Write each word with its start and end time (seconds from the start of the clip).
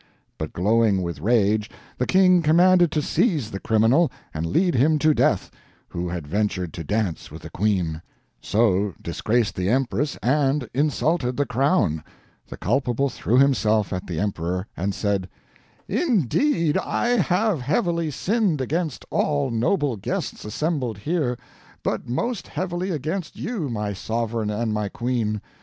But 0.39 0.51
glowing 0.51 1.03
with 1.03 1.19
rage, 1.21 1.69
the 1.99 2.07
King 2.07 2.41
commanded 2.41 2.91
to 2.93 3.03
seize 3.03 3.51
the 3.51 3.59
criminal 3.59 4.11
and 4.33 4.47
lead 4.47 4.73
him 4.73 4.97
to 4.97 5.13
death, 5.13 5.51
who 5.89 6.09
had 6.09 6.25
ventured 6.25 6.73
to 6.73 6.83
dance, 6.83 7.29
with 7.29 7.43
the 7.43 7.51
queen; 7.51 8.01
so 8.41 8.95
disgraced 8.99 9.53
the 9.55 9.69
Empress, 9.69 10.17
and 10.23 10.67
insulted 10.73 11.37
the 11.37 11.45
crown. 11.45 12.03
The 12.47 12.57
culpable 12.57 13.09
threw 13.09 13.37
himself 13.37 13.93
at 13.93 14.07
the 14.07 14.19
Emperor, 14.19 14.65
and 14.75 14.95
said 14.95 15.29
"'Indeed 15.87 16.79
I 16.79 17.09
have 17.09 17.61
heavily 17.61 18.09
sinned 18.09 18.59
against 18.59 19.05
all 19.11 19.51
noble 19.51 19.97
guests 19.97 20.43
assembled 20.43 20.97
here, 20.97 21.37
but 21.83 22.09
most 22.09 22.47
heavily 22.47 22.89
against 22.89 23.35
you 23.35 23.69
my 23.69 23.93
sovereign 23.93 24.49
and 24.49 24.73
my 24.73 24.89
queen. 24.89 25.41